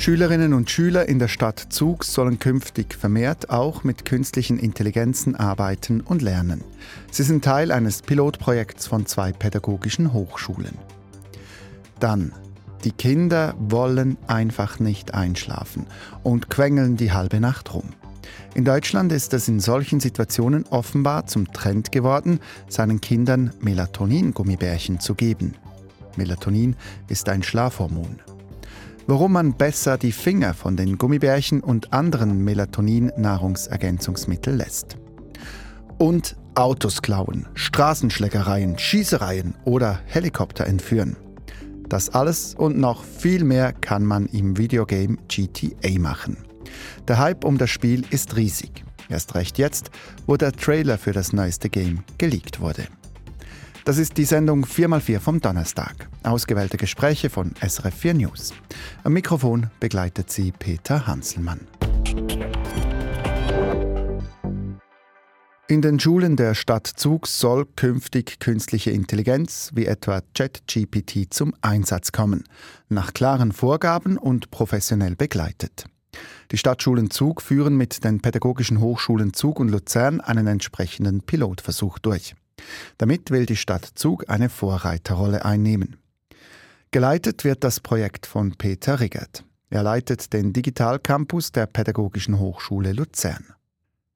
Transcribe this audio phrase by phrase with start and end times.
[0.00, 6.00] Schülerinnen und Schüler in der Stadt Zug sollen künftig vermehrt auch mit künstlichen Intelligenzen arbeiten
[6.00, 6.64] und lernen.
[7.10, 10.78] Sie sind Teil eines Pilotprojekts von zwei pädagogischen Hochschulen.
[11.98, 12.32] Dann,
[12.82, 15.84] die Kinder wollen einfach nicht einschlafen
[16.22, 17.90] und quengeln die halbe Nacht rum.
[18.54, 22.40] In Deutschland ist es in solchen Situationen offenbar zum Trend geworden,
[22.70, 25.56] seinen Kindern Melatonin-Gummibärchen zu geben.
[26.16, 26.74] Melatonin
[27.06, 28.18] ist ein Schlafhormon.
[29.10, 34.98] Warum man besser die Finger von den Gummibärchen und anderen Melatonin-Nahrungsergänzungsmittel lässt.
[35.98, 41.16] Und Autos klauen, Straßenschlägereien, Schießereien oder Helikopter entführen.
[41.88, 46.36] Das alles und noch viel mehr kann man im Videogame GTA machen.
[47.08, 48.84] Der Hype um das Spiel ist riesig.
[49.08, 49.90] Erst recht jetzt,
[50.28, 52.86] wo der Trailer für das neueste Game geleakt wurde.
[53.84, 56.08] Das ist die Sendung 4x4 vom Donnerstag.
[56.22, 58.52] Ausgewählte Gespräche von SRF4 News.
[59.04, 61.60] Am Mikrofon begleitet sie Peter Hanselmann.
[65.70, 72.10] In den Schulen der Stadt Zug soll künftig künstliche Intelligenz wie etwa ChatGPT zum Einsatz
[72.10, 72.42] kommen,
[72.88, 75.84] nach klaren Vorgaben und professionell begleitet.
[76.50, 82.34] Die Stadtschulen Zug führen mit den Pädagogischen Hochschulen Zug und Luzern einen entsprechenden Pilotversuch durch.
[82.98, 85.96] Damit will die Stadt Zug eine Vorreiterrolle einnehmen.
[86.90, 89.44] Geleitet wird das Projekt von Peter Riggert.
[89.70, 93.54] Er leitet den Digitalcampus der Pädagogischen Hochschule Luzern.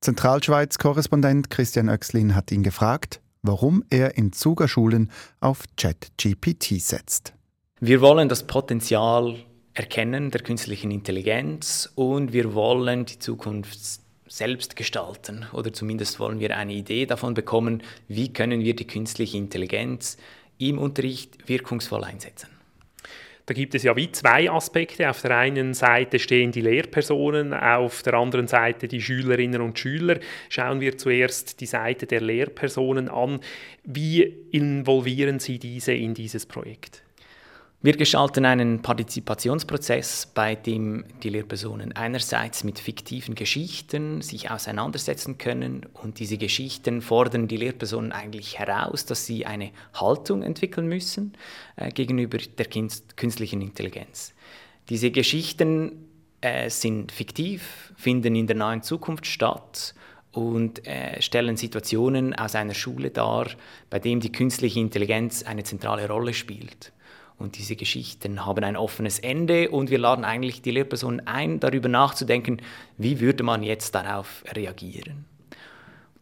[0.00, 7.34] Zentralschweiz-Korrespondent Christian Oechslin hat ihn gefragt, warum er in Zuger Schulen auf ChatGPT setzt.
[7.80, 9.36] Wir wollen das Potenzial
[9.74, 14.03] Erkennen der künstlichen Intelligenz und wir wollen die Zukunft
[14.34, 19.38] selbst gestalten oder zumindest wollen wir eine Idee davon bekommen, wie können wir die künstliche
[19.38, 20.16] Intelligenz
[20.58, 22.48] im Unterricht wirkungsvoll einsetzen.
[23.46, 25.08] Da gibt es ja wie zwei Aspekte.
[25.08, 30.18] Auf der einen Seite stehen die Lehrpersonen, auf der anderen Seite die Schülerinnen und Schüler.
[30.48, 33.38] Schauen wir zuerst die Seite der Lehrpersonen an.
[33.84, 37.03] Wie involvieren Sie diese in dieses Projekt?
[37.84, 45.84] Wir gestalten einen Partizipationsprozess, bei dem die Lehrpersonen einerseits mit fiktiven Geschichten sich auseinandersetzen können
[45.92, 51.34] und diese Geschichten fordern die Lehrpersonen eigentlich heraus, dass sie eine Haltung entwickeln müssen
[51.76, 52.64] äh, gegenüber der
[53.16, 54.32] künstlichen Intelligenz.
[54.88, 56.08] Diese Geschichten
[56.40, 59.94] äh, sind fiktiv, finden in der nahen Zukunft statt
[60.32, 63.46] und äh, stellen Situationen aus einer Schule dar,
[63.90, 66.94] bei denen die künstliche Intelligenz eine zentrale Rolle spielt.
[67.38, 71.88] Und diese Geschichten haben ein offenes Ende und wir laden eigentlich die Lehrpersonen ein, darüber
[71.88, 72.58] nachzudenken,
[72.96, 75.24] wie würde man jetzt darauf reagieren.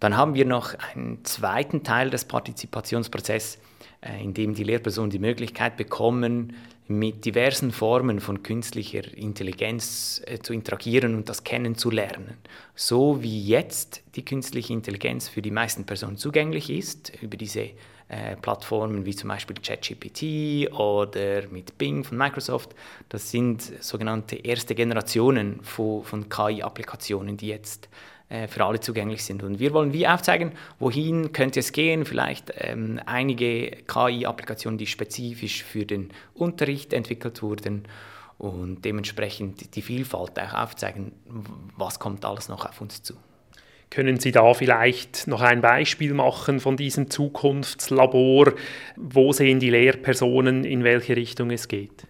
[0.01, 3.61] Dann haben wir noch einen zweiten Teil des Partizipationsprozesses,
[4.01, 6.57] äh, in dem die Lehrpersonen die Möglichkeit bekommen,
[6.99, 12.37] mit diversen Formen von künstlicher Intelligenz äh, zu interagieren und das kennenzulernen.
[12.75, 17.71] So wie jetzt die künstliche Intelligenz für die meisten Personen zugänglich ist, über diese
[18.09, 22.75] äh, Plattformen wie zum Beispiel ChatGPT oder mit Bing von Microsoft.
[23.09, 27.89] Das sind sogenannte erste Generationen von, von KI-Applikationen, die jetzt
[28.33, 29.43] äh, für alle zugänglich sind.
[29.43, 35.63] Und wir wollen wie aufzeigen, wohin könnte es gehen, vielleicht ähm, einige KI-Applikationen, die spezifisch
[35.63, 37.83] für den Unterricht entwickelt wurden
[38.39, 41.13] und dementsprechend die Vielfalt auch aufzeigen,
[41.77, 43.15] was kommt alles noch auf uns zu.
[43.91, 48.55] Können Sie da vielleicht noch ein Beispiel machen von diesem Zukunftslabor?
[48.97, 52.07] Wo sehen die Lehrpersonen, in welche Richtung es geht?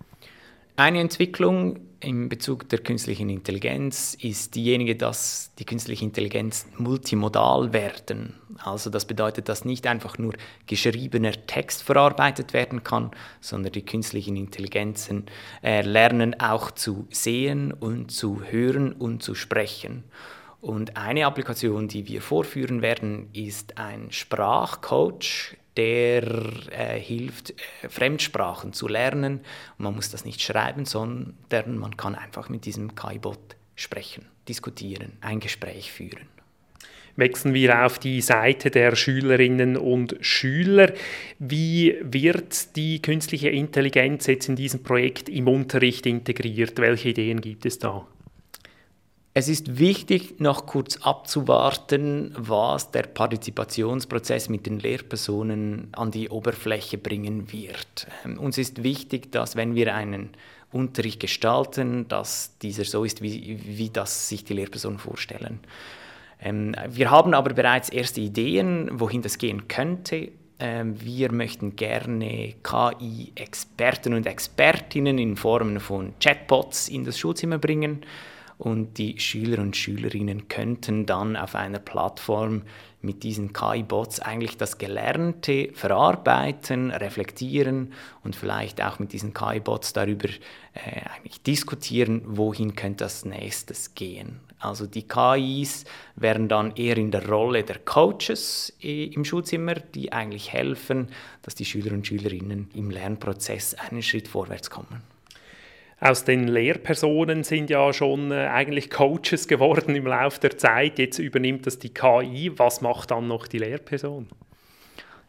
[0.77, 8.35] Eine Entwicklung in Bezug der künstlichen Intelligenz ist diejenige, dass die künstliche Intelligenz multimodal werden.
[8.65, 10.33] Also das bedeutet, dass nicht einfach nur
[10.67, 15.27] geschriebener Text verarbeitet werden kann, sondern die künstlichen Intelligenzen
[15.63, 20.05] äh, lernen auch zu sehen und zu hören und zu sprechen.
[20.63, 26.23] Und eine Applikation, die wir vorführen werden, ist ein Sprachcoach, der
[26.71, 29.41] äh, hilft, äh, Fremdsprachen zu lernen.
[29.79, 35.13] Und man muss das nicht schreiben, sondern man kann einfach mit diesem KI-Bot sprechen, diskutieren,
[35.21, 36.29] ein Gespräch führen.
[37.17, 40.93] Wechseln wir auf die Seite der Schülerinnen und Schüler.
[41.39, 46.79] Wie wird die künstliche Intelligenz jetzt in diesem Projekt im Unterricht integriert?
[46.79, 48.07] Welche Ideen gibt es da?
[49.35, 56.99] Es ist wichtig, noch kurz abzuwarten, was der Partizipationsprozess mit den Lehrpersonen an die Oberfläche
[56.99, 58.07] bringen wird.
[58.27, 60.31] Ähm, uns ist wichtig, dass wenn wir einen
[60.71, 65.61] Unterricht gestalten, dass dieser so ist, wie, wie das sich die Lehrpersonen vorstellen.
[66.39, 70.29] Ähm, wir haben aber bereits erste Ideen, wohin das gehen könnte.
[70.61, 78.05] ähm, wir möchten gerne KI-Experten und Expertinnen in Form von Chatbots in das Schulzimmer bringen
[78.63, 82.63] und die Schüler und Schülerinnen könnten dann auf einer Plattform
[83.01, 87.93] mit diesen KI-Bots eigentlich das Gelernte verarbeiten, reflektieren
[88.23, 94.39] und vielleicht auch mit diesen KI-Bots darüber äh, eigentlich diskutieren, wohin könnte das nächstes gehen.
[94.61, 100.13] Also die KIs wären dann eher in der Rolle der Coaches äh, im Schulzimmer, die
[100.13, 101.09] eigentlich helfen,
[101.43, 105.03] dass die Schüler und Schülerinnen im Lernprozess einen Schritt vorwärts kommen
[106.03, 110.99] aus den Lehrpersonen sind ja schon äh, eigentlich Coaches geworden im Laufe der Zeit.
[110.99, 112.51] Jetzt übernimmt das die KI.
[112.57, 114.27] Was macht dann noch die Lehrperson?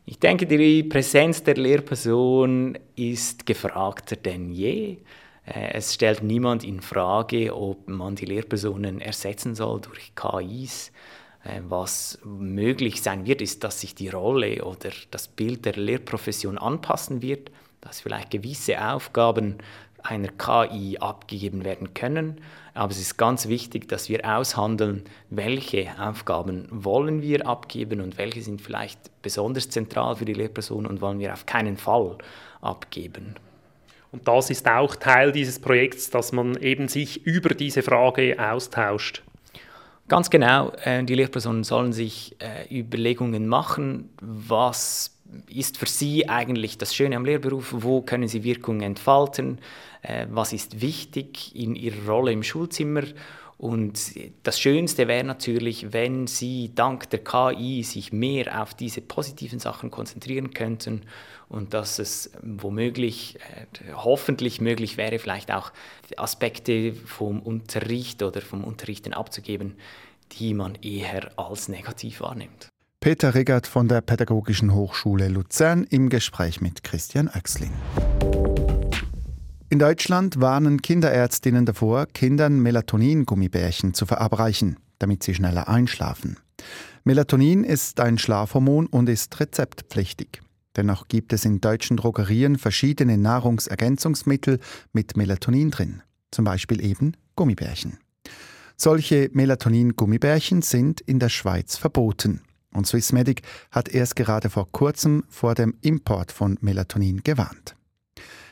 [0.05, 4.97] Ich denke, die Präsenz der Lehrperson ist gefragter denn je.
[5.45, 10.91] Äh, es stellt niemand in Frage, ob man die Lehrpersonen ersetzen soll durch KIs.
[11.43, 16.57] Äh, was möglich sein wird, ist, dass sich die Rolle oder das Bild der Lehrprofession
[16.57, 19.57] anpassen wird, dass vielleicht gewisse Aufgaben
[20.03, 22.41] einer KI abgegeben werden können.
[22.73, 28.41] Aber es ist ganz wichtig, dass wir aushandeln, welche Aufgaben wollen wir abgeben und welche
[28.41, 32.17] sind vielleicht besonders zentral für die Lehrperson und wollen wir auf keinen Fall
[32.61, 33.35] abgeben.
[34.11, 39.23] Und das ist auch Teil dieses Projekts, dass man eben sich über diese Frage austauscht.
[40.07, 40.71] Ganz genau.
[40.83, 45.12] Äh, die Lehrpersonen sollen sich äh, Überlegungen machen, was
[45.47, 47.73] ist für Sie eigentlich das Schöne am Lehrberuf?
[47.77, 49.59] Wo können Sie Wirkung entfalten?
[50.01, 53.03] Äh, was ist wichtig in Ihrer Rolle im Schulzimmer?
[53.57, 54.13] Und
[54.43, 59.89] das Schönste wäre natürlich, wenn Sie dank der KI sich mehr auf diese positiven Sachen
[59.89, 61.03] konzentrieren könnten
[61.47, 65.71] und dass es womöglich, äh, hoffentlich möglich wäre, vielleicht auch
[66.17, 69.75] Aspekte vom Unterricht oder vom Unterrichten abzugeben,
[70.33, 72.72] die man eher als negativ wahrnimmt.
[73.03, 77.73] Peter Riggert von der Pädagogischen Hochschule Luzern im Gespräch mit Christian Oechslin.
[79.69, 86.37] In Deutschland warnen Kinderärztinnen davor, Kindern Melatonin-Gummibärchen zu verabreichen, damit sie schneller einschlafen.
[87.03, 90.41] Melatonin ist ein Schlafhormon und ist rezeptpflichtig.
[90.77, 94.59] Dennoch gibt es in deutschen Drogerien verschiedene Nahrungsergänzungsmittel
[94.93, 97.97] mit Melatonin drin, zum Beispiel eben Gummibärchen.
[98.77, 102.39] Solche Melatonin-Gummibärchen sind in der Schweiz verboten.
[102.73, 103.41] Und Swissmedic
[103.71, 107.75] hat erst gerade vor kurzem vor dem Import von Melatonin gewarnt.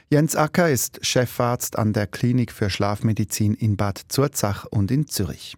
[0.10, 5.56] Jens Acker ist Chefarzt an der Klinik für Schlafmedizin in Bad Zurzach und in Zürich.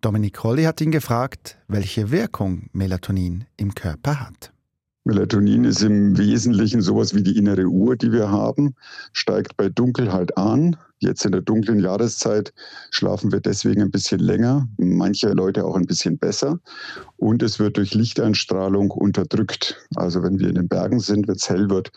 [0.00, 4.52] Dominik Rolli hat ihn gefragt, welche Wirkung Melatonin im Körper hat.
[5.04, 8.74] Melatonin ist im Wesentlichen sowas wie die innere Uhr, die wir haben,
[9.14, 10.76] steigt bei Dunkelheit an.
[11.00, 12.52] Jetzt in der dunklen Jahreszeit
[12.90, 16.58] schlafen wir deswegen ein bisschen länger, manche Leute auch ein bisschen besser.
[17.16, 19.76] Und es wird durch Lichteinstrahlung unterdrückt.
[19.94, 21.92] Also wenn wir in den Bergen sind, wenn es hell wird,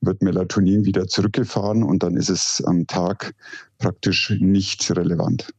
[0.00, 3.34] wird Melatonin wieder zurückgefahren und dann ist es am Tag
[3.78, 5.52] praktisch nicht relevant.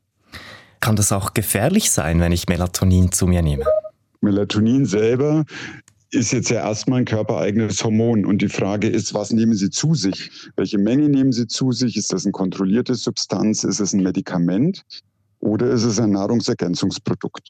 [0.80, 3.66] Kann das auch gefährlich sein, wenn ich Melatonin zu mir nehme?
[4.22, 5.46] Melatonin selber
[6.12, 8.26] ist jetzt ja erstmal ein körpereigenes Hormon.
[8.26, 10.32] Und die Frage ist, was nehmen Sie zu sich?
[10.56, 11.98] Welche Menge nehmen Sie zu sich?
[11.98, 13.64] Ist das eine kontrollierte Substanz?
[13.64, 14.84] Ist es ein Medikament?
[15.40, 17.50] Oder ist es ein Nahrungsergänzungsprodukt?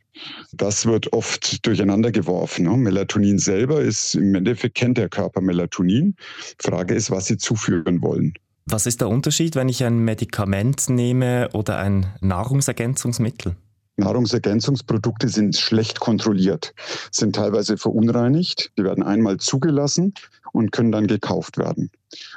[0.51, 2.65] Das wird oft durcheinander geworfen.
[2.65, 2.75] Ne?
[2.75, 6.15] Melatonin selber ist, im Endeffekt kennt der Körper Melatonin.
[6.59, 8.33] Frage ist, was Sie zuführen wollen.
[8.65, 13.55] Was ist der Unterschied, wenn ich ein Medikament nehme oder ein Nahrungsergänzungsmittel?
[13.97, 16.73] Nahrungsergänzungsprodukte sind schlecht kontrolliert,
[17.11, 18.71] sind teilweise verunreinigt.
[18.77, 20.13] Die werden einmal zugelassen
[20.53, 21.91] und können dann gekauft werden.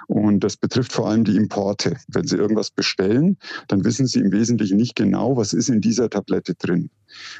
[0.07, 1.97] Und das betrifft vor allem die Importe.
[2.09, 3.38] Wenn Sie irgendwas bestellen,
[3.69, 6.90] dann wissen Sie im Wesentlichen nicht genau, was ist in dieser Tablette drin.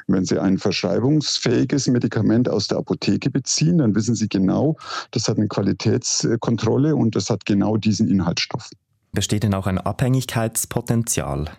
[0.07, 4.77] Wenn Sie ein verschreibungsfähiges Medikament aus der Apotheke beziehen, dann wissen Sie genau,
[5.11, 8.69] das hat eine Qualitätskontrolle und das hat genau diesen Inhaltsstoff.
[9.13, 11.51] Besteht denn auch ein Abhängigkeitspotenzial?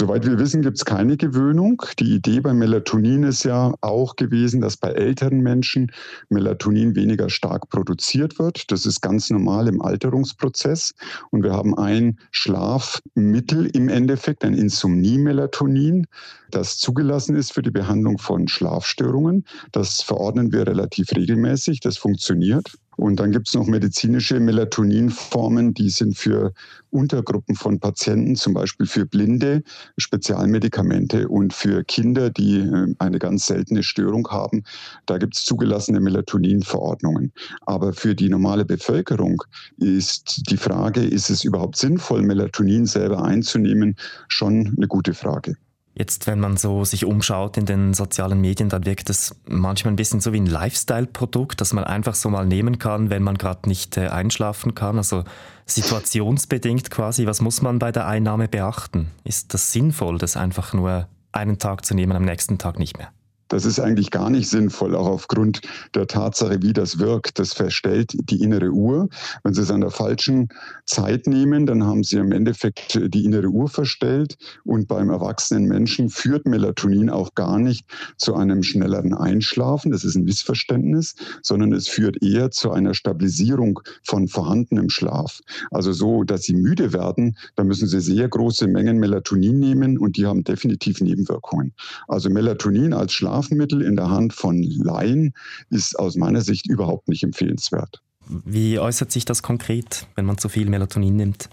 [0.00, 1.82] Soweit wir wissen, gibt es keine Gewöhnung.
[1.98, 5.90] Die Idee beim Melatonin ist ja auch gewesen, dass bei älteren Menschen
[6.28, 8.70] Melatonin weniger stark produziert wird.
[8.70, 10.94] Das ist ganz normal im Alterungsprozess.
[11.30, 16.06] Und wir haben ein Schlafmittel im Endeffekt, ein Insomnie-Melatonin,
[16.52, 19.46] das zugelassen ist für die Behandlung von Schlafstörungen.
[19.72, 21.80] Das verordnen wir relativ regelmäßig.
[21.80, 22.70] Das funktioniert.
[22.98, 26.52] Und dann gibt es noch medizinische Melatoninformen, die sind für
[26.90, 29.62] Untergruppen von Patienten, zum Beispiel für Blinde,
[29.98, 34.64] Spezialmedikamente und für Kinder, die äh, eine ganz seltene Störung haben.
[35.06, 37.32] Da gibt es zugelassene Melatoninverordnungen.
[37.66, 39.44] Aber für die normale Bevölkerung
[39.76, 43.94] ist die Frage, ist es überhaupt sinnvoll, Melatonin selber einzunehmen,
[44.26, 45.54] schon eine gute Frage.
[45.98, 49.96] Jetzt, wenn man so sich umschaut in den sozialen Medien, dann wirkt es manchmal ein
[49.96, 53.68] bisschen so wie ein Lifestyle-Produkt, das man einfach so mal nehmen kann, wenn man gerade
[53.68, 54.96] nicht äh, einschlafen kann.
[54.96, 55.24] Also
[55.66, 57.26] situationsbedingt quasi.
[57.26, 59.08] Was muss man bei der Einnahme beachten?
[59.24, 63.10] Ist das sinnvoll, das einfach nur einen Tag zu nehmen, am nächsten Tag nicht mehr?
[63.48, 65.62] Das ist eigentlich gar nicht sinnvoll, auch aufgrund
[65.94, 67.38] der Tatsache, wie das wirkt.
[67.38, 69.08] Das verstellt die innere Uhr.
[69.42, 70.48] Wenn Sie es an der falschen
[70.84, 74.36] Zeit nehmen, dann haben Sie im Endeffekt die innere Uhr verstellt.
[74.64, 77.86] Und beim erwachsenen Menschen führt Melatonin auch gar nicht
[78.16, 79.90] zu einem schnelleren Einschlafen.
[79.90, 85.40] Das ist ein Missverständnis, sondern es führt eher zu einer Stabilisierung von vorhandenem Schlaf.
[85.70, 90.16] Also so, dass Sie müde werden, da müssen Sie sehr große Mengen Melatonin nehmen und
[90.16, 91.72] die haben definitiv Nebenwirkungen.
[92.08, 95.32] Also Melatonin als Schlaf Schlafmittel in der Hand von Laien
[95.70, 98.02] ist aus meiner Sicht überhaupt nicht empfehlenswert.
[98.44, 101.48] Wie äußert sich das konkret, wenn man zu viel Melatonin nimmt?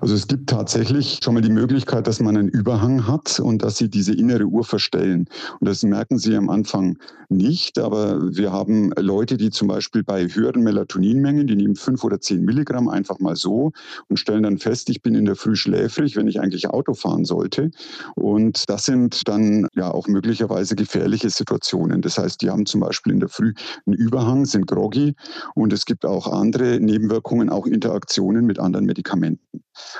[0.00, 3.76] Also es gibt tatsächlich schon mal die Möglichkeit, dass man einen Überhang hat und dass
[3.76, 5.26] Sie diese innere Uhr verstellen.
[5.60, 10.26] Und das merken Sie am Anfang nicht, aber wir haben Leute, die zum Beispiel bei
[10.26, 13.72] höheren Melatoninmengen, die nehmen fünf oder zehn Milligramm einfach mal so
[14.08, 17.24] und stellen dann fest, ich bin in der Früh schläfrig, wenn ich eigentlich Auto fahren
[17.24, 17.70] sollte.
[18.14, 22.02] Und das sind dann ja auch möglicherweise gefährliche Situationen.
[22.02, 23.54] Das heißt, die haben zum Beispiel in der Früh
[23.86, 25.14] einen Überhang, sind groggy
[25.54, 29.51] und es gibt auch andere Nebenwirkungen, auch Interaktionen mit anderen Medikamenten.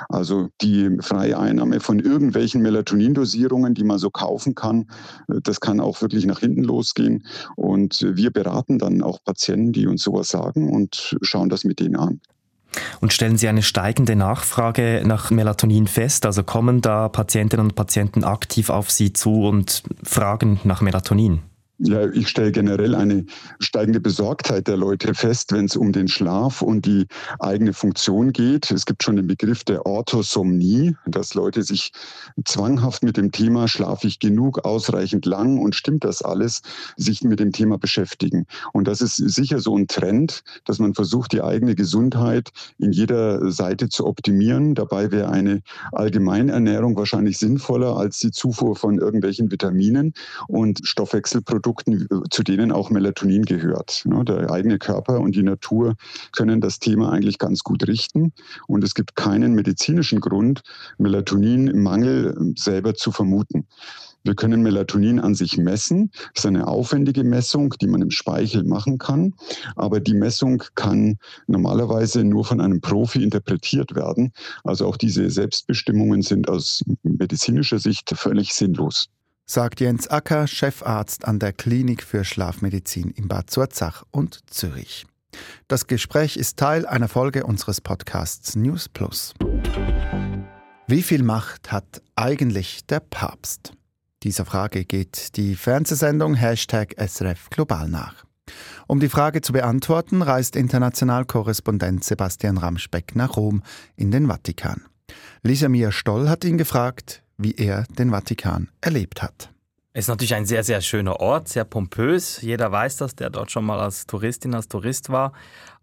[0.09, 4.87] Also die freie Einnahme von irgendwelchen Melatonindosierungen, die man so kaufen kann,
[5.27, 7.25] äh, das kann auch wirklich nach hinten losgehen.
[7.55, 11.95] Und wir beraten dann auch Patienten, die uns sowas sagen und schauen das mit denen
[11.95, 12.21] an.
[13.01, 16.25] Und stellen Sie eine steigende Nachfrage nach Melatonin fest?
[16.25, 21.43] Also kommen da Patientinnen und Patienten aktiv auf Sie zu und fragen nach Melatonin?
[21.79, 23.25] Ja, ich stelle generell eine
[23.59, 27.07] steigende Besorgtheit der Leute fest, wenn es um den Schlaf und die
[27.39, 28.69] eigene Funktion geht.
[28.69, 31.91] Es gibt schon den Begriff der Orthosomnie, dass Leute sich
[32.45, 36.61] zwanghaft mit dem Thema, schlafe ich genug, ausreichend lang und stimmt das alles,
[36.95, 38.45] sich mit dem Thema beschäftigen.
[38.71, 43.51] Und das ist sicher so ein Trend, dass man versucht, die eigene Gesundheit in jeder
[43.51, 44.75] Seite zu optimieren.
[44.75, 45.61] Dabei wäre eine
[45.91, 50.13] Allgemeinernährung wahrscheinlich sinnvoller als die Zufuhr von irgendwelchen Vitaminen
[50.47, 54.03] und Stoffwechselprodukten Produkten, zu denen auch Melatonin gehört.
[54.05, 55.95] Der eigene Körper und die Natur
[56.31, 58.33] können das Thema eigentlich ganz gut richten.
[58.67, 60.61] Und es gibt keinen medizinischen Grund,
[60.97, 63.67] Melatoninmangel selber zu vermuten.
[64.25, 66.11] Wir können Melatonin an sich messen.
[66.33, 69.33] Das ist eine aufwendige Messung, die man im Speichel machen kann.
[69.75, 74.31] Aber die Messung kann normalerweise nur von einem Profi interpretiert werden.
[74.63, 79.09] Also auch diese Selbstbestimmungen sind aus medizinischer Sicht völlig sinnlos
[79.45, 85.05] sagt Jens Acker, Chefarzt an der Klinik für Schlafmedizin in Bad Zurzach und Zürich.
[85.67, 89.33] Das Gespräch ist Teil einer Folge unseres Podcasts News Plus.
[90.87, 93.73] Wie viel Macht hat eigentlich der Papst?
[94.23, 98.25] Dieser Frage geht die Fernsehsendung Hashtag SRF Global nach.
[98.87, 103.63] Um die Frage zu beantworten, reist Internationalkorrespondent Sebastian Ramspeck nach Rom
[103.95, 104.83] in den Vatikan.
[105.41, 109.49] Lisa Mia Stoll hat ihn gefragt, wie er den Vatikan erlebt hat.
[109.93, 112.41] Es ist natürlich ein sehr, sehr schöner Ort, sehr pompös.
[112.41, 115.33] Jeder weiß das, der dort schon mal als Touristin, als Tourist war.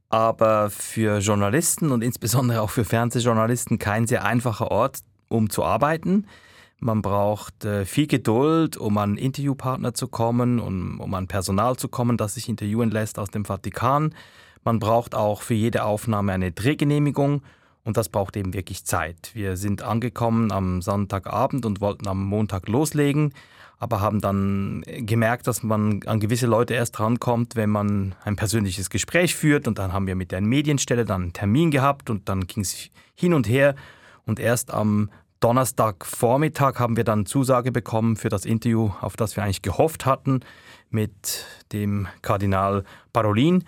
[0.09, 6.27] Aber für Journalisten und insbesondere auch für Fernsehjournalisten kein sehr einfacher Ort, um zu arbeiten.
[6.81, 11.89] Man braucht äh, viel Geduld, um an Interviewpartner zu kommen, um, um an Personal zu
[11.89, 14.15] kommen, das sich interviewen lässt aus dem Vatikan.
[14.65, 17.43] Man braucht auch für jede Aufnahme eine Drehgenehmigung
[17.91, 19.33] und das braucht eben wirklich Zeit.
[19.35, 23.35] Wir sind angekommen am Sonntagabend und wollten am Montag loslegen,
[23.81, 28.91] aber haben dann gemerkt, dass man an gewisse Leute erst rankommt, wenn man ein persönliches
[28.91, 29.67] Gespräch führt.
[29.67, 32.91] Und dann haben wir mit der Medienstelle dann einen Termin gehabt und dann ging es
[33.17, 33.75] hin und her.
[34.25, 39.43] Und erst am Donnerstagvormittag haben wir dann Zusage bekommen für das Interview, auf das wir
[39.43, 40.43] eigentlich gehofft hatten,
[40.91, 43.65] mit dem Kardinal Parolin.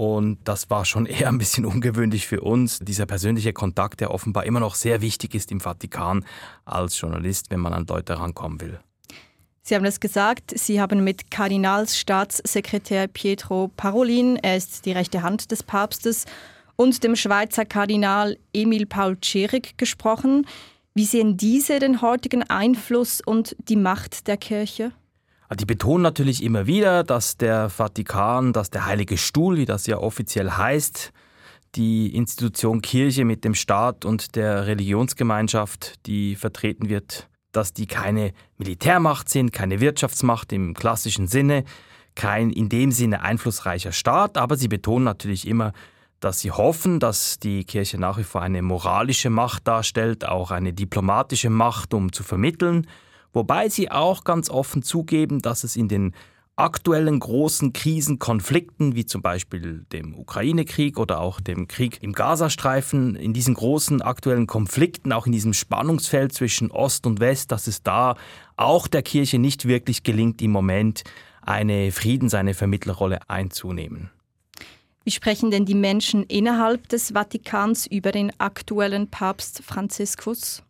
[0.00, 4.46] Und das war schon eher ein bisschen ungewöhnlich für uns, dieser persönliche Kontakt, der offenbar
[4.46, 6.24] immer noch sehr wichtig ist im Vatikan
[6.64, 8.80] als Journalist, wenn man an Leute rankommen will.
[9.60, 15.50] Sie haben es gesagt, Sie haben mit Kardinalsstaatssekretär Pietro Parolin, er ist die rechte Hand
[15.50, 16.24] des Papstes,
[16.76, 20.46] und dem Schweizer Kardinal Emil Paul Tscherik gesprochen.
[20.94, 24.92] Wie sehen diese den heutigen Einfluss und die Macht der Kirche?
[25.58, 29.98] Die betonen natürlich immer wieder, dass der Vatikan, dass der Heilige Stuhl, wie das ja
[29.98, 31.12] offiziell heißt,
[31.74, 38.32] die Institution Kirche mit dem Staat und der Religionsgemeinschaft, die vertreten wird, dass die keine
[38.58, 41.64] Militärmacht sind, keine Wirtschaftsmacht im klassischen Sinne,
[42.14, 45.72] kein in dem Sinne einflussreicher Staat, aber sie betonen natürlich immer,
[46.20, 50.72] dass sie hoffen, dass die Kirche nach wie vor eine moralische Macht darstellt, auch eine
[50.72, 52.86] diplomatische Macht, um zu vermitteln
[53.32, 56.14] wobei sie auch ganz offen zugeben, dass es in den
[56.60, 63.16] aktuellen großen Krisen, Konflikten, wie zum Beispiel dem Ukraine-Krieg oder auch dem Krieg im Gazastreifen,
[63.16, 67.82] in diesen großen aktuellen Konflikten, auch in diesem Spannungsfeld zwischen Ost und West, dass es
[67.82, 68.16] da
[68.56, 71.02] auch der Kirche nicht wirklich gelingt, im Moment
[71.40, 74.10] eine Friedens-, eine Vermittlerrolle einzunehmen.
[75.04, 80.62] Wie sprechen denn die Menschen innerhalb des Vatikans über den aktuellen Papst Franziskus?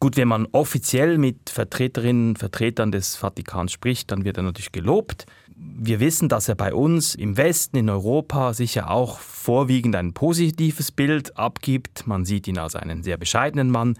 [0.00, 4.70] Gut, wenn man offiziell mit Vertreterinnen und Vertretern des Vatikans spricht, dann wird er natürlich
[4.70, 5.26] gelobt.
[5.56, 10.92] Wir wissen, dass er bei uns im Westen, in Europa, sicher auch vorwiegend ein positives
[10.92, 12.06] Bild abgibt.
[12.06, 13.98] Man sieht ihn als einen sehr bescheidenen Mann,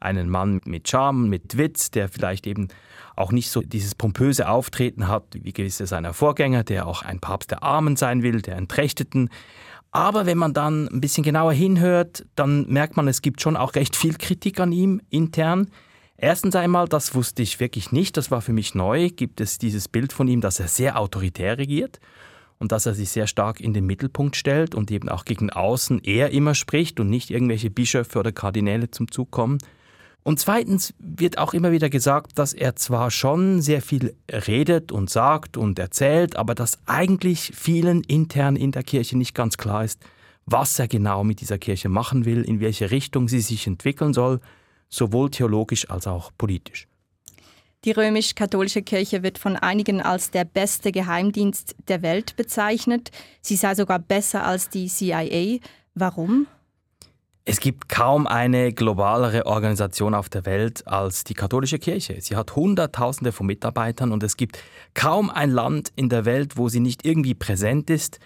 [0.00, 2.68] einen Mann mit Charme, mit Witz, der vielleicht eben
[3.16, 7.50] auch nicht so dieses pompöse Auftreten hat wie gewisse seiner Vorgänger, der auch ein Papst
[7.50, 9.28] der Armen sein will, der Entrechteten.
[9.94, 13.76] Aber wenn man dann ein bisschen genauer hinhört, dann merkt man, es gibt schon auch
[13.76, 15.70] recht viel Kritik an ihm intern.
[16.16, 19.86] Erstens einmal, das wusste ich wirklich nicht, das war für mich neu, gibt es dieses
[19.86, 22.00] Bild von ihm, dass er sehr autoritär regiert
[22.58, 26.00] und dass er sich sehr stark in den Mittelpunkt stellt und eben auch gegen außen
[26.02, 29.58] er immer spricht und nicht irgendwelche Bischöfe oder Kardinäle zum Zug kommen.
[30.24, 35.10] Und zweitens wird auch immer wieder gesagt, dass er zwar schon sehr viel redet und
[35.10, 40.00] sagt und erzählt, aber dass eigentlich vielen intern in der Kirche nicht ganz klar ist,
[40.46, 44.40] was er genau mit dieser Kirche machen will, in welche Richtung sie sich entwickeln soll,
[44.88, 46.88] sowohl theologisch als auch politisch.
[47.84, 53.10] Die römisch-katholische Kirche wird von einigen als der beste Geheimdienst der Welt bezeichnet.
[53.42, 55.58] Sie sei sogar besser als die CIA.
[55.94, 56.46] Warum?
[57.46, 62.16] Es gibt kaum eine globalere Organisation auf der Welt als die katholische Kirche.
[62.18, 64.58] Sie hat Hunderttausende von Mitarbeitern und es gibt
[64.94, 68.18] kaum ein Land in der Welt, wo sie nicht irgendwie präsent ist.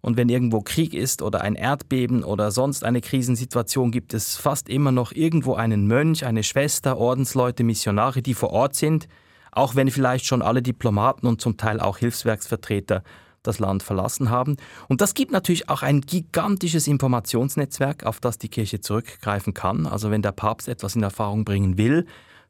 [0.00, 4.68] Und wenn irgendwo Krieg ist oder ein Erdbeben oder sonst eine Krisensituation, gibt es fast
[4.68, 9.06] immer noch irgendwo einen Mönch, eine Schwester, Ordensleute, Missionare, die vor Ort sind,
[9.52, 13.04] auch wenn vielleicht schon alle Diplomaten und zum Teil auch Hilfswerksvertreter
[13.44, 14.56] das Land verlassen haben.
[14.88, 19.86] Und das gibt natürlich auch ein gigantisches Informationsnetzwerk, auf das die Kirche zurückgreifen kann.
[19.86, 22.06] Also wenn der Papst etwas in Erfahrung bringen will,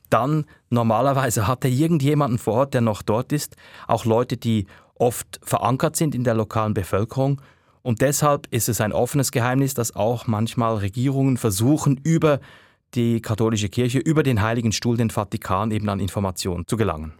[0.08, 5.40] dann normalerweise hat er irgendjemanden vor Ort, der noch dort ist, auch Leute, die oft
[5.42, 7.42] verankert sind in der lokalen Bevölkerung.
[7.82, 12.40] Und deshalb ist es ein offenes Geheimnis, dass auch manchmal Regierungen versuchen, über
[12.94, 17.14] die katholische Kirche, über den Heiligen Stuhl, den Vatikan, eben an Informationen zu gelangen.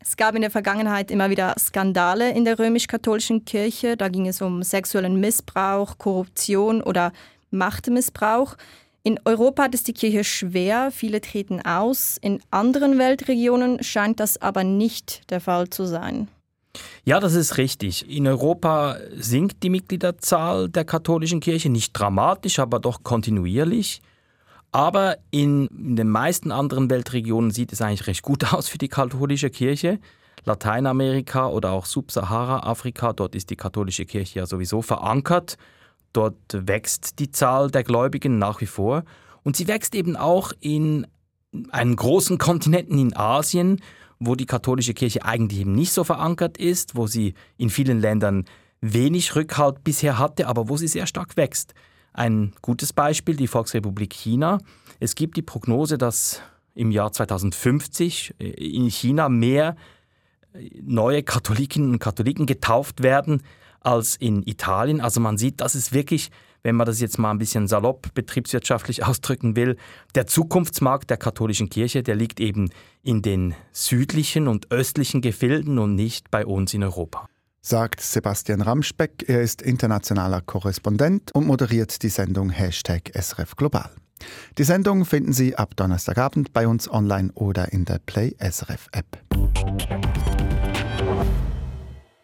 [0.00, 3.96] Es gab in der Vergangenheit immer wieder Skandale in der römisch-katholischen Kirche.
[3.96, 7.12] Da ging es um sexuellen Missbrauch, Korruption oder
[7.50, 8.56] Machtmissbrauch.
[9.02, 12.18] In Europa hat es die Kirche schwer, viele treten aus.
[12.20, 16.28] In anderen Weltregionen scheint das aber nicht der Fall zu sein.
[17.04, 18.08] Ja, das ist richtig.
[18.10, 24.02] In Europa sinkt die Mitgliederzahl der katholischen Kirche nicht dramatisch, aber doch kontinuierlich.
[24.70, 29.50] Aber in, den meisten anderen Weltregionen sieht es eigentlich recht gut aus für die katholische
[29.50, 29.98] Kirche.
[30.44, 35.56] Lateinamerika oder auch Subsahara-Afrika, dort ist die katholische Kirche ja sowieso verankert.
[36.12, 39.04] Dort wächst die Zahl der Gläubigen nach wie vor.
[39.42, 41.06] Und sie wächst eben auch in
[41.70, 43.80] einen großen Kontinenten in Asien,
[44.18, 48.44] wo die katholische Kirche eigentlich eben nicht so verankert ist, wo sie in vielen Ländern
[48.80, 51.74] wenig Rückhalt bisher hatte, aber wo sie sehr stark wächst.
[52.18, 54.58] Ein gutes Beispiel, die Volksrepublik China.
[54.98, 56.42] Es gibt die Prognose, dass
[56.74, 59.76] im Jahr 2050 äh, in China mehr
[60.52, 63.44] äh, neue Katholikinnen und Katholiken getauft werden
[63.78, 65.00] als in Italien.
[65.00, 66.32] Also man sieht, dass es wirklich,
[66.64, 69.76] wenn man das jetzt mal ein bisschen salopp betriebswirtschaftlich ausdrücken will,
[70.16, 72.70] der Zukunftsmarkt der katholischen Kirche, der liegt eben
[73.04, 77.28] in den südlichen und östlichen Gefilden und nicht bei uns in Europa
[77.68, 79.28] sagt Sebastian Ramspeck.
[79.28, 83.90] Er ist internationaler Korrespondent und moderiert die Sendung Hashtag SRF Global.
[84.56, 89.18] Die Sendung finden Sie ab Donnerstagabend bei uns online oder in der Play SRF App.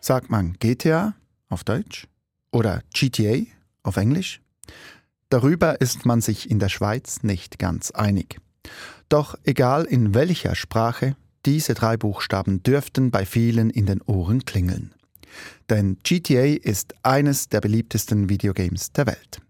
[0.01, 1.15] Sagt man GTA
[1.51, 2.09] auf Deutsch
[2.51, 3.45] oder GTA
[3.83, 4.41] auf Englisch?
[5.29, 8.41] Darüber ist man sich in der Schweiz nicht ganz einig.
[9.11, 14.95] Doch egal in welcher Sprache, diese drei Buchstaben dürften bei vielen in den Ohren klingeln.
[15.71, 19.41] Denn GTA ist eines der beliebtesten Videogames der Welt.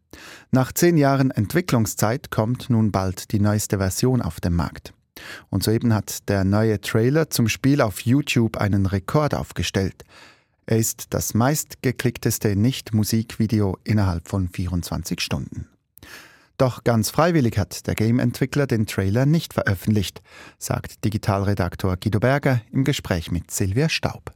[0.51, 4.95] Nach zehn Jahren Entwicklungszeit kommt nun bald die neueste Version auf den Markt.
[5.51, 10.05] Und soeben hat der neue Trailer zum Spiel auf YouTube einen Rekord aufgestellt.
[10.67, 15.69] Er ist das meistgeklickteste Nicht-Musikvideo innerhalb von 24 Stunden.
[16.57, 20.23] Doch ganz freiwillig hat der Game-Entwickler den Trailer nicht veröffentlicht,
[20.59, 24.33] sagt Digitalredaktor Guido Berger im Gespräch mit Silvia Staub.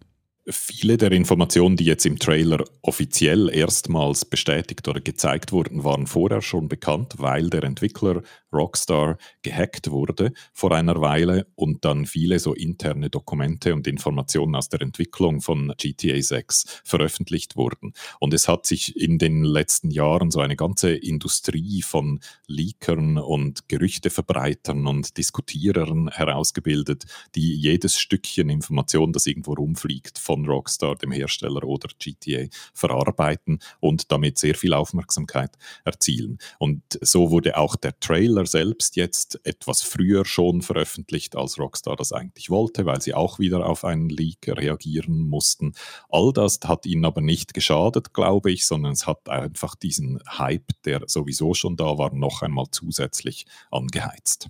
[0.51, 6.41] Viele der Informationen, die jetzt im Trailer offiziell erstmals bestätigt oder gezeigt wurden, waren vorher
[6.41, 12.55] schon bekannt, weil der Entwickler Rockstar gehackt wurde vor einer Weile und dann viele so
[12.55, 17.93] interne Dokumente und Informationen aus der Entwicklung von GTA 6 veröffentlicht wurden.
[18.21, 23.69] Und es hat sich in den letzten Jahren so eine ganze Industrie von Leakern und
[23.69, 31.65] Gerüchteverbreitern und Diskutierern herausgebildet, die jedes Stückchen Information, das irgendwo rumfliegt, von Rockstar, dem Hersteller
[31.65, 36.39] oder GTA, verarbeiten und damit sehr viel Aufmerksamkeit erzielen.
[36.59, 42.13] Und so wurde auch der Trailer selbst jetzt etwas früher schon veröffentlicht, als Rockstar das
[42.13, 45.75] eigentlich wollte, weil sie auch wieder auf einen Leak reagieren mussten.
[46.09, 50.71] All das hat ihnen aber nicht geschadet, glaube ich, sondern es hat einfach diesen Hype,
[50.85, 54.49] der sowieso schon da war, noch einmal zusätzlich angeheizt.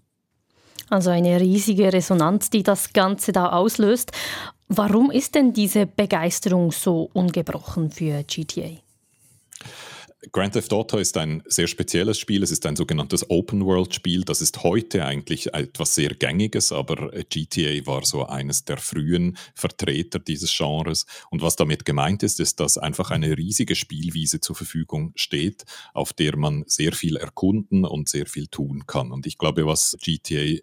[0.91, 4.13] Also eine riesige Resonanz, die das Ganze da auslöst.
[4.69, 8.71] Warum ist denn diese Begeisterung so ungebrochen für GTA?
[10.33, 12.43] Grand Theft Auto ist ein sehr spezielles Spiel.
[12.43, 14.25] Es ist ein sogenanntes Open-World-Spiel.
[14.25, 20.19] Das ist heute eigentlich etwas sehr Gängiges, aber GTA war so eines der frühen Vertreter
[20.19, 21.07] dieses Genres.
[21.31, 26.13] Und was damit gemeint ist, ist, dass einfach eine riesige Spielwiese zur Verfügung steht, auf
[26.13, 29.13] der man sehr viel erkunden und sehr viel tun kann.
[29.13, 30.59] Und ich glaube, was GTA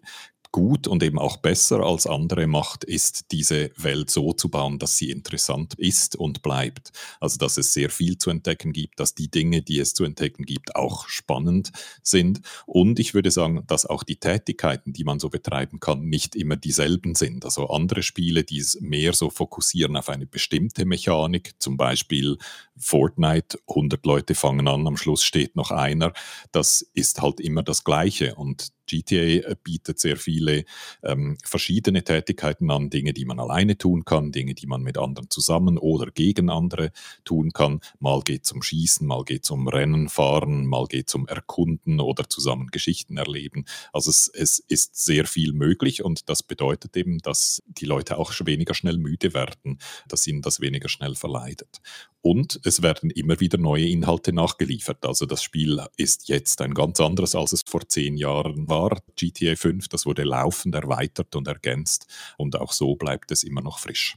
[0.56, 4.96] gut und eben auch besser als andere macht, ist diese Welt so zu bauen, dass
[4.96, 6.92] sie interessant ist und bleibt.
[7.20, 10.46] Also dass es sehr viel zu entdecken gibt, dass die Dinge, die es zu entdecken
[10.46, 12.40] gibt, auch spannend sind.
[12.64, 16.56] Und ich würde sagen, dass auch die Tätigkeiten, die man so betreiben kann, nicht immer
[16.56, 17.44] dieselben sind.
[17.44, 22.38] Also andere Spiele, die es mehr so fokussieren auf eine bestimmte Mechanik, zum Beispiel
[22.78, 26.14] Fortnite, 100 Leute fangen an, am Schluss steht noch einer,
[26.50, 28.36] das ist halt immer das Gleiche.
[28.36, 30.64] Und GTA bietet sehr viele
[31.02, 35.30] ähm, verschiedene Tätigkeiten an, Dinge, die man alleine tun kann, Dinge, die man mit anderen
[35.30, 36.92] zusammen oder gegen andere
[37.24, 37.80] tun kann.
[37.98, 41.26] Mal geht es um Schießen, mal geht es um Rennen fahren, mal geht es um
[41.26, 43.64] Erkunden oder zusammen Geschichten erleben.
[43.92, 48.32] Also es, es ist sehr viel möglich und das bedeutet eben, dass die Leute auch
[48.44, 51.80] weniger schnell müde werden, dass ihnen das weniger schnell verleidet.
[52.26, 55.06] Und es werden immer wieder neue Inhalte nachgeliefert.
[55.06, 58.98] Also das Spiel ist jetzt ein ganz anderes, als es vor zehn Jahren war.
[59.14, 62.08] GTA 5, das wurde laufend erweitert und ergänzt.
[62.36, 64.16] Und auch so bleibt es immer noch frisch.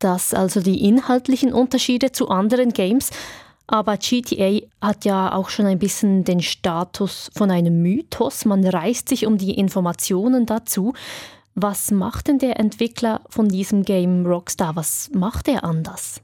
[0.00, 3.10] Das also die inhaltlichen Unterschiede zu anderen Games.
[3.68, 8.46] Aber GTA hat ja auch schon ein bisschen den Status von einem Mythos.
[8.46, 10.92] Man reißt sich um die Informationen dazu.
[11.54, 14.74] Was macht denn der Entwickler von diesem Game Rockstar?
[14.74, 16.20] Was macht er anders?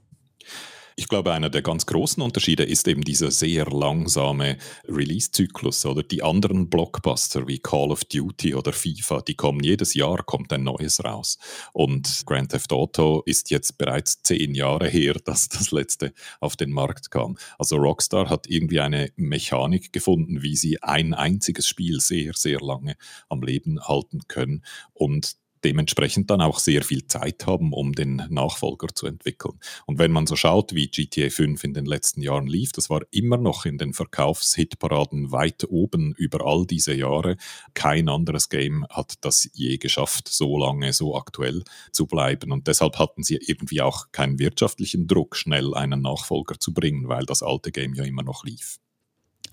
[0.96, 6.22] Ich glaube, einer der ganz großen Unterschiede ist eben dieser sehr langsame Release-Zyklus oder die
[6.22, 11.02] anderen Blockbuster wie Call of Duty oder FIFA, die kommen jedes Jahr, kommt ein neues
[11.02, 11.38] raus.
[11.72, 16.70] Und Grand Theft Auto ist jetzt bereits zehn Jahre her, dass das letzte auf den
[16.70, 17.38] Markt kam.
[17.58, 22.94] Also Rockstar hat irgendwie eine Mechanik gefunden, wie sie ein einziges Spiel sehr, sehr lange
[23.28, 24.64] am Leben halten können.
[24.92, 29.58] Und dementsprechend dann auch sehr viel Zeit haben, um den Nachfolger zu entwickeln.
[29.86, 33.02] Und wenn man so schaut, wie GTA 5 in den letzten Jahren lief, das war
[33.10, 37.36] immer noch in den Verkaufshitparaden weit oben über all diese Jahre.
[37.74, 42.52] Kein anderes Game hat das je geschafft, so lange so aktuell zu bleiben.
[42.52, 47.24] Und deshalb hatten sie irgendwie auch keinen wirtschaftlichen Druck, schnell einen Nachfolger zu bringen, weil
[47.24, 48.78] das alte Game ja immer noch lief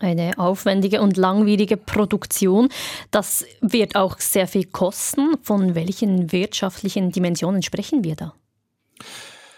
[0.01, 2.69] eine aufwendige und langwierige Produktion.
[3.11, 5.35] Das wird auch sehr viel kosten.
[5.41, 8.33] Von welchen wirtschaftlichen Dimensionen sprechen wir da?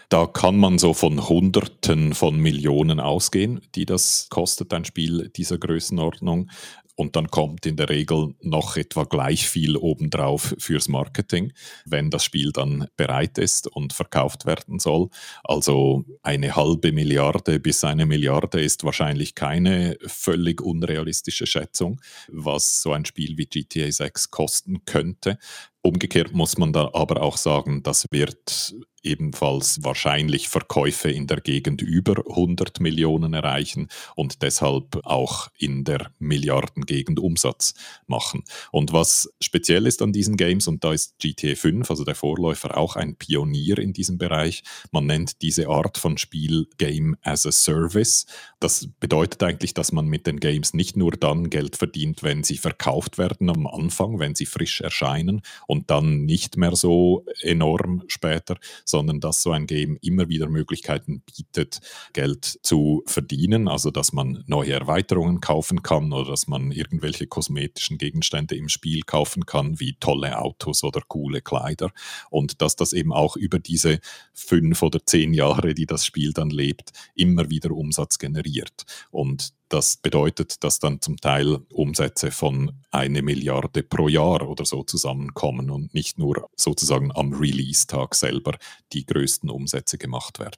[0.08, 5.58] Da kann man so von Hunderten von Millionen ausgehen, die das kostet, ein Spiel dieser
[5.58, 6.50] Größenordnung
[6.96, 11.52] und dann kommt in der Regel noch etwa gleich viel obendrauf fürs Marketing,
[11.84, 15.08] wenn das Spiel dann bereit ist und verkauft werden soll.
[15.42, 22.92] Also eine halbe Milliarde bis eine Milliarde ist wahrscheinlich keine völlig unrealistische Schätzung, was so
[22.92, 25.38] ein Spiel wie GTA 6 kosten könnte.
[25.82, 28.74] Umgekehrt muss man da aber auch sagen, das wird
[29.04, 36.10] ebenfalls wahrscheinlich Verkäufe in der Gegend über 100 Millionen erreichen und deshalb auch in der
[36.18, 37.74] Milliardengegend Umsatz
[38.06, 38.42] machen.
[38.72, 42.76] Und was speziell ist an diesen Games, und da ist GTA 5, also der Vorläufer,
[42.76, 47.52] auch ein Pionier in diesem Bereich, man nennt diese Art von Spiel Game as a
[47.52, 48.26] Service.
[48.60, 52.56] Das bedeutet eigentlich, dass man mit den Games nicht nur dann Geld verdient, wenn sie
[52.56, 58.56] verkauft werden am Anfang, wenn sie frisch erscheinen und dann nicht mehr so enorm später,
[58.94, 61.80] sondern dass so ein Game immer wieder Möglichkeiten bietet,
[62.12, 67.98] Geld zu verdienen, also dass man neue Erweiterungen kaufen kann oder dass man irgendwelche kosmetischen
[67.98, 71.90] Gegenstände im Spiel kaufen kann, wie tolle Autos oder coole Kleider
[72.30, 73.98] und dass das eben auch über diese
[74.32, 78.84] fünf oder zehn Jahre, die das Spiel dann lebt, immer wieder Umsatz generiert.
[79.10, 84.82] Und das bedeutet, dass dann zum Teil Umsätze von eine Milliarde pro Jahr oder so
[84.82, 88.56] zusammenkommen und nicht nur sozusagen am Release-Tag selber
[88.92, 90.56] die größten Umsätze gemacht werden.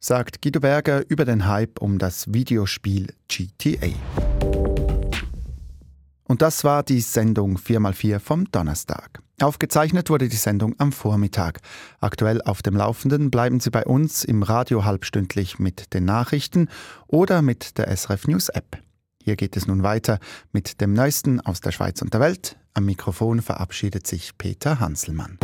[0.00, 4.59] Sagt Guido Berger über den Hype um das Videospiel GTA.
[6.30, 9.20] Und das war die Sendung 4x4 vom Donnerstag.
[9.40, 11.58] Aufgezeichnet wurde die Sendung am Vormittag.
[11.98, 16.68] Aktuell auf dem Laufenden bleiben Sie bei uns im Radio halbstündlich mit den Nachrichten
[17.08, 18.78] oder mit der SRF News App.
[19.20, 20.20] Hier geht es nun weiter
[20.52, 22.56] mit dem Neuesten aus der Schweiz und der Welt.
[22.74, 25.36] Am Mikrofon verabschiedet sich Peter Hanselmann.